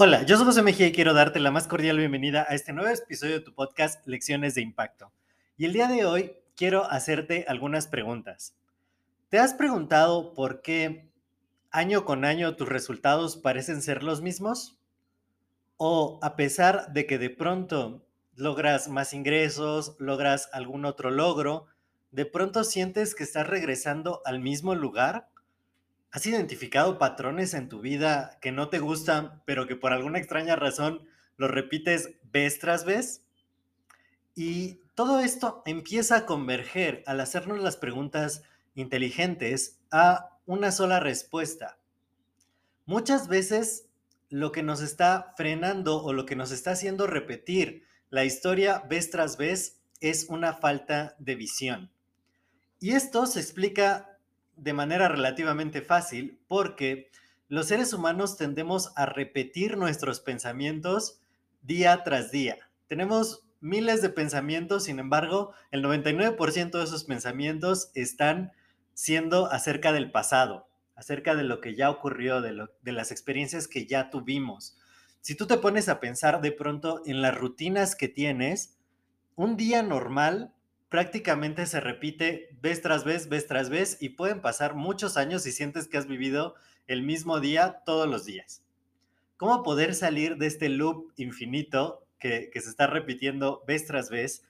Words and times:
Hola, 0.00 0.22
yo 0.22 0.36
soy 0.36 0.46
José 0.46 0.62
Mejía 0.62 0.86
y 0.86 0.92
quiero 0.92 1.12
darte 1.12 1.40
la 1.40 1.50
más 1.50 1.66
cordial 1.66 1.98
bienvenida 1.98 2.46
a 2.48 2.54
este 2.54 2.72
nuevo 2.72 2.88
episodio 2.88 3.34
de 3.34 3.40
tu 3.40 3.52
podcast 3.52 4.06
Lecciones 4.06 4.54
de 4.54 4.62
Impacto. 4.62 5.12
Y 5.56 5.64
el 5.64 5.72
día 5.72 5.88
de 5.88 6.04
hoy 6.04 6.36
quiero 6.54 6.84
hacerte 6.84 7.46
algunas 7.48 7.88
preguntas. 7.88 8.56
¿Te 9.28 9.40
has 9.40 9.54
preguntado 9.54 10.34
por 10.34 10.62
qué 10.62 11.10
año 11.72 12.04
con 12.04 12.24
año 12.24 12.54
tus 12.54 12.68
resultados 12.68 13.36
parecen 13.36 13.82
ser 13.82 14.04
los 14.04 14.22
mismos? 14.22 14.78
¿O 15.76 16.20
a 16.22 16.36
pesar 16.36 16.92
de 16.92 17.04
que 17.04 17.18
de 17.18 17.30
pronto 17.30 18.06
logras 18.36 18.86
más 18.88 19.12
ingresos, 19.12 19.96
logras 19.98 20.48
algún 20.52 20.84
otro 20.84 21.10
logro, 21.10 21.66
de 22.12 22.24
pronto 22.24 22.62
sientes 22.62 23.16
que 23.16 23.24
estás 23.24 23.48
regresando 23.48 24.22
al 24.24 24.38
mismo 24.38 24.76
lugar 24.76 25.28
¿Has 26.10 26.24
identificado 26.26 26.98
patrones 26.98 27.52
en 27.52 27.68
tu 27.68 27.80
vida 27.80 28.38
que 28.40 28.50
no 28.50 28.70
te 28.70 28.78
gustan, 28.78 29.42
pero 29.44 29.66
que 29.66 29.76
por 29.76 29.92
alguna 29.92 30.18
extraña 30.18 30.56
razón 30.56 31.06
los 31.36 31.50
repites 31.50 32.14
vez 32.32 32.58
tras 32.58 32.86
vez? 32.86 33.22
Y 34.34 34.80
todo 34.94 35.20
esto 35.20 35.62
empieza 35.66 36.16
a 36.16 36.26
converger 36.26 37.02
al 37.06 37.20
hacernos 37.20 37.58
las 37.58 37.76
preguntas 37.76 38.42
inteligentes 38.74 39.78
a 39.90 40.38
una 40.46 40.72
sola 40.72 40.98
respuesta. 40.98 41.78
Muchas 42.86 43.28
veces 43.28 43.86
lo 44.30 44.50
que 44.50 44.62
nos 44.62 44.80
está 44.80 45.34
frenando 45.36 46.02
o 46.02 46.14
lo 46.14 46.24
que 46.24 46.36
nos 46.36 46.52
está 46.52 46.70
haciendo 46.70 47.06
repetir 47.06 47.84
la 48.08 48.24
historia 48.24 48.80
vez 48.88 49.10
tras 49.10 49.36
vez 49.36 49.78
es 50.00 50.26
una 50.30 50.54
falta 50.54 51.16
de 51.18 51.34
visión. 51.34 51.90
Y 52.80 52.92
esto 52.92 53.26
se 53.26 53.40
explica 53.40 54.17
de 54.58 54.72
manera 54.72 55.08
relativamente 55.08 55.82
fácil 55.82 56.40
porque 56.48 57.10
los 57.48 57.68
seres 57.68 57.92
humanos 57.92 58.36
tendemos 58.36 58.92
a 58.96 59.06
repetir 59.06 59.78
nuestros 59.78 60.20
pensamientos 60.20 61.20
día 61.62 62.02
tras 62.04 62.30
día. 62.30 62.58
Tenemos 62.88 63.44
miles 63.60 64.02
de 64.02 64.10
pensamientos, 64.10 64.84
sin 64.84 64.98
embargo, 64.98 65.52
el 65.70 65.82
99% 65.82 66.70
de 66.70 66.84
esos 66.84 67.04
pensamientos 67.04 67.90
están 67.94 68.52
siendo 68.94 69.50
acerca 69.50 69.92
del 69.92 70.10
pasado, 70.10 70.68
acerca 70.94 71.34
de 71.34 71.44
lo 71.44 71.60
que 71.60 71.74
ya 71.74 71.90
ocurrió, 71.90 72.40
de, 72.40 72.66
de 72.82 72.92
las 72.92 73.10
experiencias 73.10 73.68
que 73.68 73.86
ya 73.86 74.10
tuvimos. 74.10 74.76
Si 75.20 75.34
tú 75.34 75.46
te 75.46 75.58
pones 75.58 75.88
a 75.88 76.00
pensar 76.00 76.40
de 76.40 76.52
pronto 76.52 77.02
en 77.06 77.22
las 77.22 77.36
rutinas 77.36 77.96
que 77.96 78.08
tienes, 78.08 78.76
un 79.36 79.56
día 79.56 79.82
normal 79.82 80.52
prácticamente 80.88 81.66
se 81.66 81.80
repite 81.80 82.48
vez 82.60 82.80
tras 82.80 83.04
vez, 83.04 83.28
vez 83.28 83.46
tras 83.46 83.70
vez, 83.70 83.98
y 84.00 84.10
pueden 84.10 84.40
pasar 84.40 84.74
muchos 84.74 85.16
años 85.16 85.46
y 85.46 85.52
sientes 85.52 85.88
que 85.88 85.98
has 85.98 86.06
vivido 86.06 86.54
el 86.86 87.02
mismo 87.02 87.40
día 87.40 87.82
todos 87.84 88.08
los 88.08 88.24
días. 88.24 88.62
¿Cómo 89.36 89.62
poder 89.62 89.94
salir 89.94 90.36
de 90.36 90.46
este 90.46 90.68
loop 90.68 91.12
infinito 91.16 92.04
que, 92.18 92.50
se 92.52 92.68
está 92.68 92.86
repitiendo 92.86 93.62
vez 93.66 93.86
tras 93.86 94.10
vez? 94.10 94.42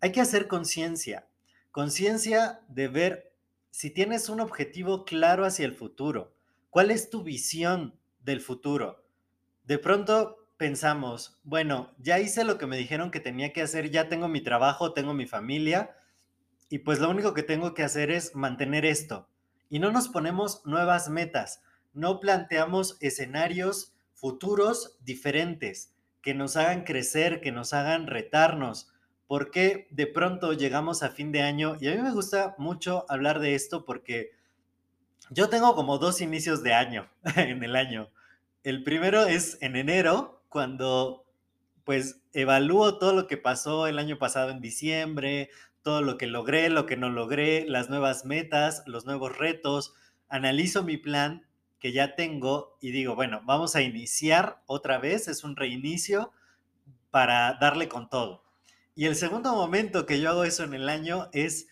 Hay 0.00 0.12
que 0.12 0.20
hacer 0.20 0.48
conciencia, 0.48 1.26
conciencia 1.70 2.60
de 2.68 2.88
ver 2.88 3.32
si 3.70 3.90
tienes 3.90 4.28
un 4.28 4.40
objetivo 4.40 5.04
claro 5.04 5.44
hacia 5.44 5.64
el 5.64 5.74
futuro, 5.74 6.34
cuál 6.70 6.90
es 6.90 7.08
tu 7.08 7.22
visión 7.22 7.98
del 8.20 8.40
futuro. 8.40 9.04
De 9.64 9.78
pronto 9.78 10.43
pensamos, 10.56 11.38
bueno, 11.44 11.92
ya 11.98 12.20
hice 12.20 12.44
lo 12.44 12.58
que 12.58 12.66
me 12.66 12.76
dijeron 12.76 13.10
que 13.10 13.20
tenía 13.20 13.52
que 13.52 13.62
hacer, 13.62 13.90
ya 13.90 14.08
tengo 14.08 14.28
mi 14.28 14.40
trabajo, 14.40 14.92
tengo 14.92 15.14
mi 15.14 15.26
familia, 15.26 15.96
y 16.68 16.78
pues 16.78 16.98
lo 16.98 17.10
único 17.10 17.34
que 17.34 17.42
tengo 17.42 17.74
que 17.74 17.82
hacer 17.82 18.10
es 18.10 18.34
mantener 18.34 18.84
esto. 18.84 19.28
Y 19.68 19.78
no 19.78 19.92
nos 19.92 20.08
ponemos 20.08 20.64
nuevas 20.64 21.08
metas, 21.08 21.62
no 21.92 22.20
planteamos 22.20 22.96
escenarios 23.00 23.94
futuros 24.14 24.98
diferentes 25.04 25.92
que 26.22 26.34
nos 26.34 26.56
hagan 26.56 26.84
crecer, 26.84 27.40
que 27.40 27.52
nos 27.52 27.72
hagan 27.74 28.06
retarnos, 28.06 28.88
porque 29.26 29.88
de 29.90 30.06
pronto 30.06 30.52
llegamos 30.52 31.02
a 31.02 31.10
fin 31.10 31.32
de 31.32 31.42
año 31.42 31.76
y 31.80 31.88
a 31.88 31.94
mí 31.94 32.02
me 32.02 32.12
gusta 32.12 32.54
mucho 32.58 33.04
hablar 33.08 33.40
de 33.40 33.54
esto 33.54 33.84
porque 33.84 34.32
yo 35.30 35.48
tengo 35.48 35.74
como 35.74 35.98
dos 35.98 36.20
inicios 36.20 36.62
de 36.62 36.74
año 36.74 37.08
en 37.36 37.62
el 37.62 37.76
año. 37.76 38.10
El 38.62 38.82
primero 38.82 39.26
es 39.26 39.58
en 39.60 39.76
enero, 39.76 40.42
cuando 40.54 41.26
pues 41.82 42.22
evalúo 42.32 42.96
todo 42.98 43.12
lo 43.12 43.26
que 43.26 43.36
pasó 43.36 43.88
el 43.88 43.98
año 43.98 44.18
pasado 44.18 44.50
en 44.50 44.60
diciembre, 44.60 45.50
todo 45.82 46.00
lo 46.00 46.16
que 46.16 46.28
logré, 46.28 46.70
lo 46.70 46.86
que 46.86 46.96
no 46.96 47.10
logré, 47.10 47.66
las 47.66 47.90
nuevas 47.90 48.24
metas, 48.24 48.84
los 48.86 49.04
nuevos 49.04 49.36
retos, 49.36 49.94
analizo 50.28 50.84
mi 50.84 50.96
plan 50.96 51.44
que 51.80 51.90
ya 51.90 52.14
tengo 52.14 52.78
y 52.80 52.92
digo, 52.92 53.16
bueno, 53.16 53.42
vamos 53.44 53.74
a 53.74 53.82
iniciar 53.82 54.62
otra 54.66 54.98
vez, 54.98 55.26
es 55.26 55.42
un 55.42 55.56
reinicio 55.56 56.30
para 57.10 57.54
darle 57.54 57.88
con 57.88 58.08
todo. 58.08 58.44
Y 58.94 59.06
el 59.06 59.16
segundo 59.16 59.56
momento 59.56 60.06
que 60.06 60.20
yo 60.20 60.30
hago 60.30 60.44
eso 60.44 60.62
en 60.62 60.74
el 60.74 60.88
año 60.88 61.30
es 61.32 61.66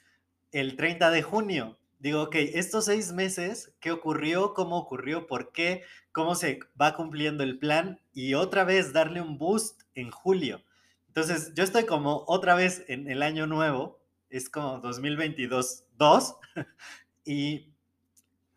el 0.50 0.74
30 0.74 1.12
de 1.12 1.22
junio, 1.22 1.78
digo, 2.02 2.22
ok, 2.22 2.34
estos 2.34 2.86
seis 2.86 3.12
meses, 3.12 3.72
¿qué 3.78 3.92
ocurrió? 3.92 4.54
¿Cómo 4.54 4.76
ocurrió? 4.76 5.28
¿Por 5.28 5.52
qué? 5.52 5.84
¿Cómo 6.10 6.34
se 6.34 6.58
va 6.78 6.96
cumpliendo 6.96 7.44
el 7.44 7.60
plan? 7.60 8.00
Y 8.12 8.34
otra 8.34 8.64
vez 8.64 8.92
darle 8.92 9.20
un 9.20 9.38
boost 9.38 9.82
en 9.94 10.10
julio. 10.10 10.64
Entonces, 11.06 11.52
yo 11.54 11.62
estoy 11.62 11.86
como 11.86 12.24
otra 12.26 12.56
vez 12.56 12.84
en 12.88 13.08
el 13.08 13.22
año 13.22 13.46
nuevo, 13.46 14.00
es 14.30 14.50
como 14.50 14.80
2022 14.80 15.84
2, 15.96 16.36
y, 17.24 17.72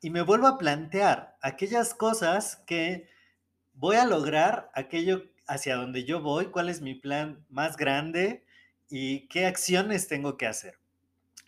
y 0.01 0.09
me 0.09 0.23
vuelvo 0.23 0.47
a 0.47 0.57
plantear 0.57 1.37
aquellas 1.39 1.93
cosas 1.93 2.63
que 2.65 3.07
voy 3.75 3.97
a 3.97 4.07
lograr, 4.07 4.71
aquello 4.73 5.21
hacia 5.45 5.75
donde 5.75 6.03
yo 6.03 6.19
voy, 6.19 6.47
cuál 6.47 6.67
es 6.67 6.81
mi 6.81 6.95
plan 6.95 7.45
más 7.49 7.77
grande 7.77 8.43
y 8.89 9.27
qué 9.27 9.45
acciones 9.45 10.07
tengo 10.07 10.35
que 10.35 10.47
hacer. 10.47 10.79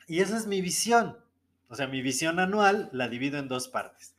Y 0.06 0.20
esa 0.20 0.38
es 0.38 0.46
mi 0.46 0.62
visión. 0.62 1.18
O 1.70 1.76
sea, 1.76 1.88
mi 1.88 2.02
visión 2.02 2.40
anual 2.40 2.90
la 2.94 3.08
divido 3.08 3.40
en 3.40 3.48
dos 3.48 3.68
partes. 3.68 4.16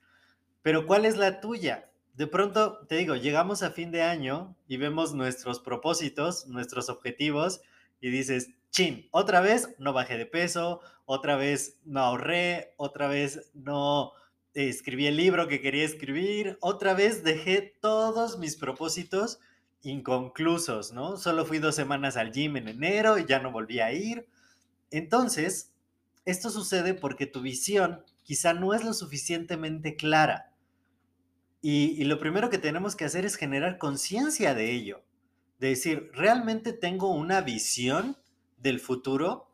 Pero 0.63 0.87
¿cuál 0.87 1.05
es 1.05 1.17
la 1.17 1.41
tuya? 1.41 1.91
De 2.15 2.27
pronto, 2.27 2.85
te 2.89 2.97
digo, 2.97 3.15
llegamos 3.15 3.63
a 3.63 3.71
fin 3.71 3.91
de 3.91 4.03
año 4.03 4.57
y 4.67 4.77
vemos 4.77 5.15
nuestros 5.15 5.61
propósitos, 5.61 6.47
nuestros 6.49 6.89
objetivos 6.89 7.61
y 8.01 8.11
dices, 8.11 8.51
chin, 8.71 9.09
otra 9.13 9.41
vez 9.41 9.75
no 9.79 9.93
bajé 9.93 10.19
de 10.19 10.27
peso, 10.27 10.81
otra 11.05 11.37
vez 11.37 11.79
no 11.85 12.01
ahorré, 12.01 12.75
otra 12.77 13.09
vez 13.09 13.51
no 13.55 14.13
escribí 14.55 15.07
el 15.07 15.17
libro 15.17 15.47
que 15.47 15.61
quería 15.61 15.85
escribir, 15.85 16.59
otra 16.61 16.95
vez 16.95 17.23
dejé 17.23 17.77
todos 17.81 18.39
mis 18.39 18.57
propósitos 18.57 19.39
inconclusos, 19.83 20.93
¿no? 20.93 21.17
Solo 21.17 21.47
fui 21.47 21.59
dos 21.59 21.77
semanas 21.77 22.17
al 22.17 22.33
gym 22.33 22.57
en 22.57 22.69
enero 22.69 23.19
y 23.19 23.27
ya 23.27 23.39
no 23.39 23.53
volví 23.53 23.81
a 23.81 23.93
ir. 23.93 24.27
Entonces, 24.91 25.73
esto 26.31 26.51
sucede 26.51 26.93
porque 26.93 27.27
tu 27.27 27.41
visión 27.41 28.05
quizá 28.23 28.53
no 28.53 28.75
es 28.75 28.85
lo 28.85 28.93
suficientemente 28.93 29.97
clara. 29.97 30.53
Y, 31.63 32.05
lo 32.05 32.19
primero 32.19 32.51
que 32.51 32.59
tenemos 32.59 32.97
que 32.97 33.07
hacer 33.07 33.25
es 33.25 33.37
generar 33.37 33.79
conciencia 33.79 34.55
de 34.55 34.73
ello. 34.73 35.03
De 35.59 35.69
decir, 35.69 36.11
¿realmente 36.13 36.75
tengo 36.75 37.11
una 37.13 37.41
visión 37.41 38.19
del 38.59 38.79
futuro? 38.79 39.51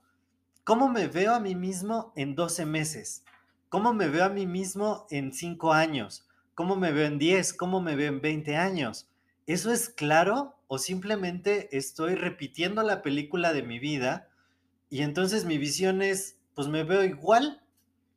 ¿Cómo 0.64 0.88
me 0.88 1.06
veo 1.06 1.32
a 1.32 1.40
mí 1.40 1.54
mismo 1.54 2.12
en 2.16 2.34
12 2.34 2.66
meses? 2.66 3.22
¿Cómo 3.68 3.94
me 3.94 4.08
veo 4.08 4.24
a 4.24 4.28
mí 4.28 4.46
mismo 4.46 5.06
en 5.10 5.32
5 5.32 5.72
años? 5.72 6.26
¿Cómo 6.56 6.74
me 6.74 6.90
veo 6.90 7.06
en 7.06 7.18
10? 7.18 7.54
¿Cómo 7.54 7.80
me 7.80 7.94
veo 7.94 8.08
en 8.08 8.20
20 8.20 8.56
años? 8.56 9.08
¿Eso 9.46 9.72
es 9.72 9.88
claro 9.88 10.56
o 10.66 10.78
simplemente 10.78 11.76
estoy 11.76 12.16
repitiendo 12.16 12.82
la 12.82 13.00
película 13.00 13.52
de 13.52 13.62
mi 13.62 13.78
vida 13.78 14.28
y 14.90 15.02
entonces 15.02 15.44
mi 15.44 15.58
visión 15.58 16.02
es 16.02 16.38
pues 16.54 16.68
me 16.68 16.84
veo 16.84 17.04
igual. 17.04 17.62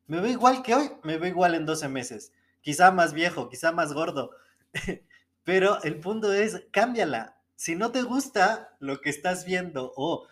Me 0.06 0.20
veo 0.20 0.30
igual 0.30 0.62
que 0.62 0.74
hoy, 0.74 0.90
me 1.02 1.18
veo 1.18 1.28
igual 1.28 1.54
en 1.54 1.66
12 1.66 1.88
meses. 1.88 2.32
Quizá 2.62 2.90
más 2.90 3.12
viejo, 3.12 3.48
quizá 3.48 3.72
más 3.72 3.92
gordo. 3.92 4.30
Pero 5.44 5.82
el 5.82 5.98
punto 6.00 6.32
es, 6.32 6.62
cámbiala. 6.70 7.38
Si 7.56 7.74
no 7.74 7.92
te 7.92 8.02
gusta 8.02 8.76
lo 8.80 9.00
que 9.00 9.10
estás 9.10 9.44
viendo 9.44 9.92
o 9.96 10.26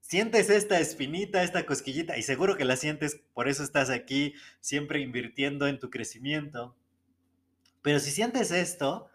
sientes 0.00 0.50
esta 0.50 0.78
espinita, 0.80 1.42
esta 1.42 1.64
cosquillita, 1.64 2.18
y 2.18 2.22
seguro 2.22 2.56
que 2.56 2.64
la 2.64 2.76
sientes, 2.76 3.22
por 3.32 3.48
eso 3.48 3.62
estás 3.62 3.88
aquí, 3.88 4.34
siempre 4.60 5.00
invirtiendo 5.00 5.66
en 5.66 5.78
tu 5.78 5.88
crecimiento. 5.88 6.76
Pero 7.80 7.98
si 8.00 8.10
sientes 8.10 8.50
esto, 8.50 9.08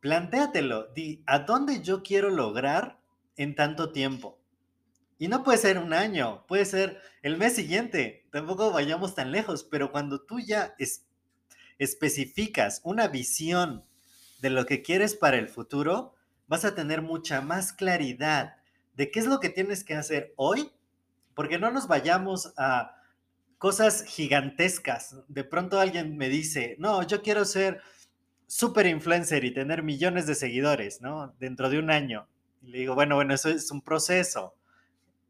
plantéatelo, 0.00 0.88
di, 0.94 1.22
¿a 1.26 1.40
dónde 1.40 1.82
yo 1.82 2.02
quiero 2.02 2.30
lograr 2.30 2.98
en 3.36 3.54
tanto 3.54 3.92
tiempo? 3.92 4.39
Y 5.20 5.28
no 5.28 5.44
puede 5.44 5.58
ser 5.58 5.76
un 5.76 5.92
año, 5.92 6.46
puede 6.46 6.64
ser 6.64 6.98
el 7.20 7.36
mes 7.36 7.54
siguiente, 7.54 8.26
tampoco 8.32 8.72
vayamos 8.72 9.14
tan 9.14 9.32
lejos, 9.32 9.64
pero 9.64 9.92
cuando 9.92 10.22
tú 10.22 10.40
ya 10.40 10.74
especificas 11.78 12.80
una 12.84 13.06
visión 13.06 13.84
de 14.40 14.48
lo 14.48 14.64
que 14.64 14.80
quieres 14.80 15.14
para 15.14 15.36
el 15.36 15.50
futuro, 15.50 16.14
vas 16.46 16.64
a 16.64 16.74
tener 16.74 17.02
mucha 17.02 17.42
más 17.42 17.74
claridad 17.74 18.56
de 18.94 19.10
qué 19.10 19.20
es 19.20 19.26
lo 19.26 19.40
que 19.40 19.50
tienes 19.50 19.84
que 19.84 19.94
hacer 19.94 20.32
hoy, 20.36 20.72
porque 21.34 21.58
no 21.58 21.70
nos 21.70 21.86
vayamos 21.86 22.54
a 22.56 22.96
cosas 23.58 24.04
gigantescas. 24.04 25.16
De 25.28 25.44
pronto 25.44 25.80
alguien 25.80 26.16
me 26.16 26.30
dice, 26.30 26.76
no, 26.78 27.02
yo 27.06 27.20
quiero 27.20 27.44
ser 27.44 27.82
super 28.46 28.86
influencer 28.86 29.44
y 29.44 29.52
tener 29.52 29.82
millones 29.82 30.26
de 30.26 30.34
seguidores, 30.34 31.02
¿no? 31.02 31.34
Dentro 31.38 31.68
de 31.68 31.78
un 31.78 31.90
año. 31.90 32.26
Y 32.62 32.68
le 32.68 32.78
digo, 32.78 32.94
bueno, 32.94 33.16
bueno, 33.16 33.34
eso 33.34 33.50
es 33.50 33.70
un 33.70 33.82
proceso. 33.82 34.54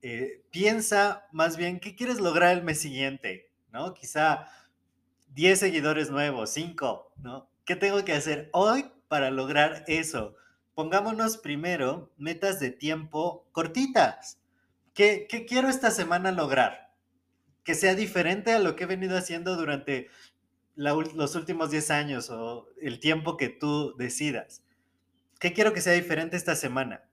Eh, 0.02 0.42
piensa 0.50 1.26
más 1.32 1.56
bien 1.56 1.80
qué 1.80 1.94
quieres 1.94 2.20
lograr 2.20 2.56
el 2.56 2.64
mes 2.64 2.80
siguiente, 2.80 3.50
¿no? 3.72 3.94
Quizá 3.94 4.46
10 5.34 5.58
seguidores 5.58 6.10
nuevos, 6.10 6.50
5, 6.50 7.12
¿no? 7.18 7.48
¿Qué 7.64 7.76
tengo 7.76 8.04
que 8.04 8.12
hacer 8.12 8.48
hoy 8.52 8.86
para 9.08 9.30
lograr 9.30 9.84
eso? 9.86 10.36
pongámonos 10.80 11.36
primero 11.36 12.10
metas 12.16 12.58
de 12.58 12.70
tiempo 12.70 13.46
cortitas. 13.52 14.40
¿Qué, 14.94 15.26
quiero 15.46 15.68
esta 15.68 15.90
semana 15.90 16.32
lograr? 16.32 16.94
Que 17.64 17.74
sea 17.74 17.94
diferente 17.94 18.52
a 18.52 18.58
lo 18.58 18.76
que 18.76 18.84
he 18.84 18.86
venido 18.86 19.18
haciendo 19.18 19.56
durante 19.56 20.08
los 20.76 21.34
últimos 21.34 21.70
10 21.70 21.90
años 21.90 22.30
o 22.30 22.66
el 22.80 22.98
tiempo 22.98 23.36
que 23.36 23.50
tú 23.50 23.94
decidas. 23.98 24.62
¿Qué 25.38 25.52
quiero 25.52 25.74
que 25.74 25.82
sea 25.82 25.92
diferente 25.92 26.38
esta 26.38 26.56
semana? 26.56 27.04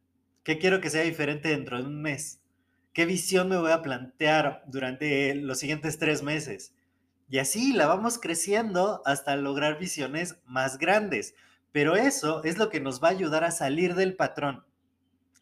¿Qué 0.45 0.59
quiero 0.59 0.79
que 0.79 0.89
sea 0.89 1.01
diferente 1.01 1.49
dentro 1.49 1.77
de 1.77 1.83
un 1.83 2.01
mes? 2.01 2.39
¿Qué 2.97 3.05
visión 3.05 3.47
me 3.47 3.59
voy 3.59 3.69
a 3.69 3.83
plantear 3.83 4.63
durante 4.65 5.35
los 5.35 5.59
siguientes 5.59 5.99
tres 5.99 6.23
meses? 6.23 6.73
Y 7.29 7.37
así 7.37 7.73
la 7.73 7.85
vamos 7.85 8.17
creciendo 8.17 9.03
hasta 9.05 9.35
lograr 9.35 9.77
visiones 9.77 10.37
más 10.47 10.79
grandes. 10.79 11.35
Pero 11.71 11.95
eso 11.95 12.43
es 12.43 12.57
lo 12.57 12.69
que 12.69 12.79
nos 12.79 12.99
va 12.99 13.09
a 13.09 13.11
ayudar 13.11 13.43
a 13.43 13.51
salir 13.51 13.93
del 13.93 14.15
patrón, 14.15 14.65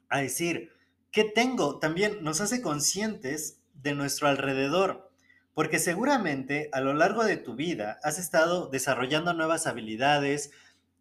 a 0.10 0.19
decir, 0.19 0.74
¿qué 1.12 1.24
tengo? 1.24 1.80
También 1.80 2.25
nos 2.25 2.42
hace 2.42 2.62
conscientes 2.62 3.62
de 3.74 3.96
nuestro 3.96 4.28
alrededor, 4.28 5.10
porque 5.54 5.80
seguramente 5.80 6.69
a 6.74 6.81
lo 6.81 6.94
largo 6.94 7.24
de 7.24 7.38
tu 7.38 7.56
vida 7.56 8.00
has 8.04 8.19
estado 8.19 8.68
desarrollando 8.68 9.34
nuevas 9.34 9.66
habilidades, 9.66 10.51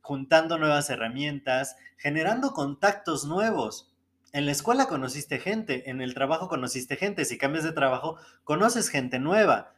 juntando 0.02 0.56
nuevas 0.56 0.88
herramientas, 0.88 1.74
generando 1.96 2.52
contactos 2.52 3.24
nuevos. 3.24 3.92
En 4.34 4.44
la 4.44 4.52
escuela 4.52 4.86
conociste 4.86 5.38
gente, 5.38 5.88
en 5.88 6.02
el 6.02 6.12
trabajo 6.12 6.48
conociste 6.48 6.96
gente, 6.96 7.24
si 7.24 7.38
cambias 7.38 7.64
de 7.64 7.72
trabajo, 7.72 8.18
conoces 8.44 8.90
gente 8.90 9.18
nueva. 9.18 9.72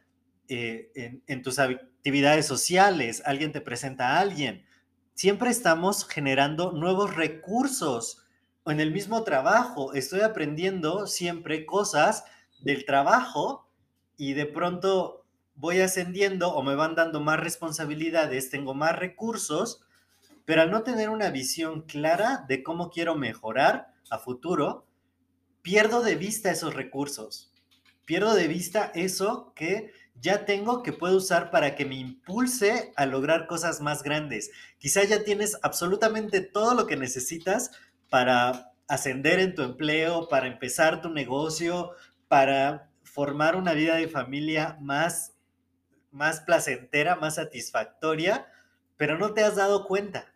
Eh, 0.49 0.91
en, 0.95 1.23
en 1.27 1.41
tus 1.41 1.59
actividades 1.59 2.45
sociales, 2.45 3.21
alguien 3.25 3.53
te 3.53 3.61
presenta 3.61 4.15
a 4.15 4.19
alguien 4.19 4.67
siempre 5.17 5.49
estamos 5.49 6.07
generando 6.07 6.71
nuevos 6.73 7.15
recursos. 7.15 8.23
En 8.67 8.79
el 8.79 8.91
mismo 8.91 9.23
trabajo, 9.23 9.93
estoy 9.93 10.21
aprendiendo 10.21 11.07
siempre 11.07 11.65
cosas 11.65 12.23
del 12.59 12.85
trabajo 12.85 13.67
y 14.15 14.33
de 14.33 14.45
pronto 14.45 15.25
voy 15.55 15.79
ascendiendo 15.79 16.53
o 16.53 16.61
me 16.61 16.75
van 16.75 16.93
dando 16.93 17.19
más 17.19 17.39
responsabilidades, 17.39 18.51
tengo 18.51 18.75
más 18.75 18.95
recursos, 18.95 19.86
pero 20.47 20.61
al 20.61 20.71
no 20.71 20.81
tener 20.81 21.09
una 21.09 21.29
visión 21.29 21.81
clara 21.81 22.45
de 22.47 22.63
cómo 22.63 22.89
quiero 22.89 23.15
mejorar 23.15 23.93
a 24.09 24.17
futuro, 24.17 24.87
pierdo 25.61 26.01
de 26.01 26.15
vista 26.15 26.49
esos 26.49 26.73
recursos, 26.73 27.51
pierdo 28.05 28.33
de 28.33 28.47
vista 28.47 28.89
eso 28.95 29.51
que 29.57 29.91
ya 30.15 30.45
tengo 30.45 30.83
que 30.83 30.93
puedo 30.93 31.17
usar 31.17 31.51
para 31.51 31.75
que 31.75 31.83
me 31.83 31.95
impulse 31.95 32.93
a 32.95 33.05
lograr 33.05 33.45
cosas 33.45 33.81
más 33.81 34.03
grandes. 34.03 34.49
Quizá 34.77 35.03
ya 35.03 35.25
tienes 35.25 35.59
absolutamente 35.63 36.39
todo 36.39 36.75
lo 36.75 36.87
que 36.87 36.95
necesitas 36.95 37.71
para 38.09 38.71
ascender 38.87 39.39
en 39.39 39.53
tu 39.53 39.63
empleo, 39.63 40.29
para 40.29 40.47
empezar 40.47 41.01
tu 41.01 41.09
negocio, 41.09 41.91
para 42.29 42.89
formar 43.03 43.57
una 43.57 43.73
vida 43.73 43.95
de 43.95 44.07
familia 44.07 44.77
más, 44.79 45.33
más 46.09 46.39
placentera, 46.39 47.17
más 47.17 47.35
satisfactoria, 47.35 48.47
pero 48.95 49.17
no 49.17 49.33
te 49.33 49.43
has 49.43 49.57
dado 49.57 49.85
cuenta, 49.85 50.33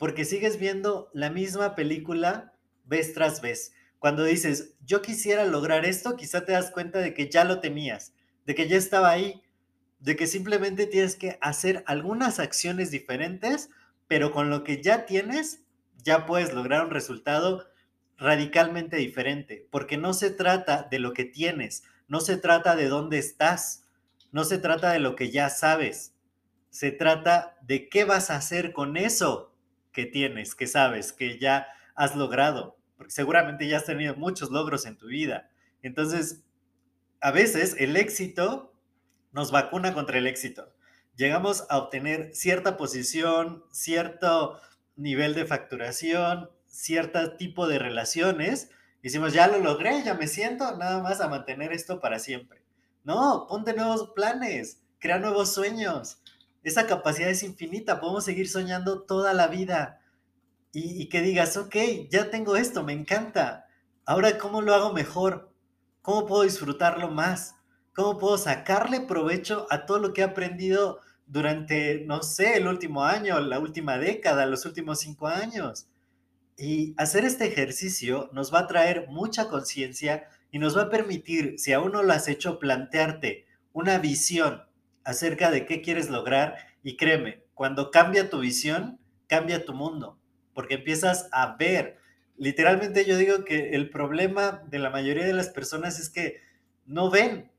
porque 0.00 0.24
sigues 0.24 0.58
viendo 0.58 1.10
la 1.12 1.30
misma 1.30 1.76
película 1.76 2.54
vez 2.86 3.14
tras 3.14 3.40
vez. 3.40 3.72
Cuando 4.00 4.24
dices, 4.24 4.74
yo 4.84 5.00
quisiera 5.00 5.44
lograr 5.44 5.84
esto, 5.84 6.16
quizá 6.16 6.44
te 6.44 6.50
das 6.50 6.72
cuenta 6.72 6.98
de 6.98 7.14
que 7.14 7.30
ya 7.30 7.44
lo 7.44 7.60
tenías 7.60 8.12
de 8.50 8.56
que 8.56 8.68
ya 8.68 8.76
estaba 8.76 9.10
ahí, 9.10 9.42
de 10.00 10.16
que 10.16 10.26
simplemente 10.26 10.86
tienes 10.86 11.14
que 11.14 11.38
hacer 11.40 11.84
algunas 11.86 12.40
acciones 12.40 12.90
diferentes, 12.90 13.70
pero 14.08 14.32
con 14.32 14.50
lo 14.50 14.64
que 14.64 14.82
ya 14.82 15.06
tienes, 15.06 15.62
ya 16.02 16.26
puedes 16.26 16.52
lograr 16.52 16.84
un 16.84 16.90
resultado 16.90 17.68
radicalmente 18.16 18.96
diferente, 18.96 19.68
porque 19.70 19.96
no 19.96 20.14
se 20.14 20.30
trata 20.30 20.88
de 20.90 20.98
lo 20.98 21.12
que 21.12 21.24
tienes, 21.24 21.84
no 22.08 22.20
se 22.20 22.36
trata 22.36 22.74
de 22.76 22.88
dónde 22.88 23.18
estás, 23.18 23.84
no 24.32 24.44
se 24.44 24.58
trata 24.58 24.90
de 24.90 24.98
lo 24.98 25.16
que 25.16 25.30
ya 25.30 25.48
sabes, 25.48 26.14
se 26.70 26.90
trata 26.90 27.56
de 27.62 27.88
qué 27.88 28.04
vas 28.04 28.30
a 28.30 28.36
hacer 28.36 28.72
con 28.72 28.96
eso 28.96 29.49
que 29.92 30.06
tienes, 30.06 30.54
que 30.54 30.66
sabes, 30.66 31.12
que 31.12 31.38
ya 31.38 31.66
has 31.94 32.16
logrado, 32.16 32.76
porque 32.96 33.12
seguramente 33.12 33.68
ya 33.68 33.78
has 33.78 33.84
tenido 33.84 34.14
muchos 34.16 34.50
logros 34.50 34.86
en 34.86 34.96
tu 34.96 35.06
vida. 35.06 35.50
Entonces, 35.82 36.44
a 37.20 37.30
veces 37.30 37.76
el 37.78 37.96
éxito 37.96 38.74
nos 39.32 39.50
vacuna 39.50 39.94
contra 39.94 40.18
el 40.18 40.26
éxito. 40.26 40.72
Llegamos 41.16 41.66
a 41.68 41.78
obtener 41.78 42.34
cierta 42.34 42.76
posición, 42.76 43.64
cierto 43.70 44.60
nivel 44.96 45.34
de 45.34 45.44
facturación, 45.44 46.50
cierto 46.66 47.36
tipo 47.36 47.66
de 47.66 47.78
relaciones. 47.78 48.70
Y 49.00 49.04
decimos, 49.04 49.32
ya 49.32 49.46
lo 49.48 49.58
logré, 49.58 50.02
ya 50.02 50.14
me 50.14 50.26
siento 50.26 50.76
nada 50.76 51.02
más 51.02 51.20
a 51.20 51.28
mantener 51.28 51.72
esto 51.72 52.00
para 52.00 52.18
siempre. 52.18 52.62
No, 53.04 53.46
ponte 53.48 53.74
nuevos 53.74 54.10
planes, 54.14 54.82
crea 54.98 55.18
nuevos 55.18 55.52
sueños. 55.52 56.19
Esa 56.62 56.86
capacidad 56.86 57.30
es 57.30 57.42
infinita, 57.42 58.00
podemos 58.00 58.24
seguir 58.24 58.48
soñando 58.48 59.02
toda 59.02 59.32
la 59.32 59.48
vida. 59.48 60.00
Y, 60.72 61.08
que 61.08 61.20
digas, 61.20 61.56
ok, 61.56 61.74
ya 62.10 62.30
tengo 62.30 62.56
esto, 62.56 62.84
me 62.84 62.92
encanta. 62.92 63.66
Ahora, 64.04 64.38
¿cómo 64.38 64.62
lo 64.62 64.74
hago 64.74 64.92
mejor? 64.92 65.52
¿Cómo 66.02 66.26
puedo 66.26 66.42
disfrutarlo 66.42 67.08
más? 67.08 67.56
¿Cómo 67.92 68.18
puedo 68.18 68.38
sacarle 68.38 69.00
provecho 69.00 69.66
a 69.70 69.84
todo 69.84 69.98
lo 69.98 70.12
que 70.12 70.20
he 70.20 70.24
aprendido 70.24 71.00
durante, 71.26 72.04
no 72.06 72.22
sé, 72.22 72.56
el 72.56 72.68
último 72.68 73.04
año, 73.04 73.40
la 73.40 73.58
última 73.58 73.98
década, 73.98 74.46
los 74.46 74.64
últimos 74.64 75.00
cinco 75.00 75.26
años? 75.26 75.88
Y 76.56 76.94
hacer 76.98 77.24
este 77.24 77.46
ejercicio 77.46 78.30
nos 78.32 78.54
va 78.54 78.60
a 78.60 78.66
traer 78.68 79.06
mucha 79.08 79.48
conciencia 79.48 80.28
y 80.52 80.58
nos 80.58 80.76
va 80.76 80.82
a 80.82 80.90
permitir, 80.90 81.58
si 81.58 81.72
aún 81.72 81.92
no 81.92 82.02
lo 82.02 82.12
has 82.12 82.28
hecho, 82.28 82.60
plantearte 82.60 83.46
una 83.72 83.98
visión 83.98 84.62
acerca 85.04 85.50
de 85.50 85.66
qué 85.66 85.82
quieres 85.82 86.10
lograr. 86.10 86.56
Y 86.82 86.96
créeme, 86.96 87.44
cuando 87.54 87.90
cambia 87.90 88.30
tu 88.30 88.40
visión, 88.40 88.98
cambia 89.26 89.64
tu 89.64 89.74
mundo, 89.74 90.18
porque 90.54 90.74
empiezas 90.74 91.28
a 91.32 91.56
ver 91.56 92.00
literalmente 92.40 93.04
yo 93.04 93.18
digo 93.18 93.44
que 93.44 93.72
el 93.72 93.90
problema 93.90 94.62
de 94.66 94.78
la 94.78 94.88
mayoría 94.88 95.26
de 95.26 95.34
las 95.34 95.50
personas 95.50 96.00
es 96.00 96.08
que 96.08 96.40
no 96.86 97.10
ven. 97.10 97.52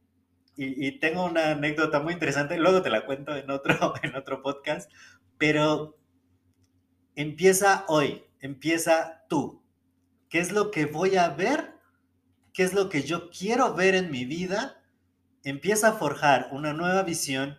Y, 0.58 1.00
tengo 1.00 1.26
una 1.26 1.52
anécdota 1.52 2.02
muy 2.02 2.14
interesante, 2.14 2.58
luego 2.58 2.84
te 2.84 2.90
la 2.90 3.06
cuento 3.06 3.36
en 3.36 3.50
otro, 3.50 3.94
en 4.04 4.16
otro 4.16 4.44
podcast, 4.44 4.92
pero 5.38 5.98
empieza 7.16 7.86
hoy, 7.88 8.26
empieza 8.42 9.24
tú. 9.30 9.64
¿Qué 10.30 10.40
es 10.40 10.52
lo 10.52 10.70
que 10.70 10.86
voy 10.86 11.16
a 11.16 11.30
ver? 11.30 11.74
¿Qué 12.54 12.64
es 12.64 12.74
lo 12.74 12.90
que 12.90 13.04
yo 13.04 13.30
quiero 13.30 13.74
ver 13.74 13.96
en 13.96 14.12
mi 14.12 14.26
vida? 14.26 14.81
Empieza 15.44 15.88
a 15.88 15.94
forjar 15.94 16.50
una 16.52 16.72
nueva 16.74 17.02
visión 17.02 17.58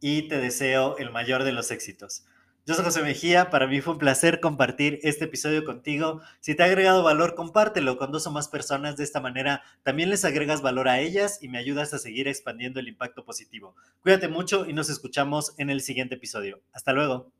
y 0.00 0.28
te 0.28 0.36
deseo 0.36 0.98
el 0.98 1.10
mayor 1.10 1.44
de 1.44 1.52
los 1.52 1.70
éxitos. 1.70 2.26
Yo 2.66 2.74
soy 2.74 2.84
José 2.84 3.02
Mejía, 3.02 3.48
para 3.48 3.66
mí 3.66 3.80
fue 3.80 3.94
un 3.94 3.98
placer 3.98 4.38
compartir 4.38 5.00
este 5.02 5.24
episodio 5.24 5.64
contigo. 5.64 6.20
Si 6.40 6.54
te 6.54 6.62
ha 6.62 6.66
agregado 6.66 7.02
valor, 7.02 7.34
compártelo 7.34 7.96
con 7.96 8.12
dos 8.12 8.26
o 8.26 8.30
más 8.30 8.48
personas. 8.48 8.98
De 8.98 9.04
esta 9.04 9.20
manera 9.20 9.62
también 9.82 10.10
les 10.10 10.26
agregas 10.26 10.60
valor 10.60 10.88
a 10.88 11.00
ellas 11.00 11.42
y 11.42 11.48
me 11.48 11.56
ayudas 11.56 11.94
a 11.94 11.98
seguir 11.98 12.28
expandiendo 12.28 12.80
el 12.80 12.88
impacto 12.88 13.24
positivo. 13.24 13.74
Cuídate 14.02 14.28
mucho 14.28 14.66
y 14.68 14.74
nos 14.74 14.90
escuchamos 14.90 15.54
en 15.56 15.70
el 15.70 15.80
siguiente 15.80 16.16
episodio. 16.16 16.60
Hasta 16.72 16.92
luego. 16.92 17.32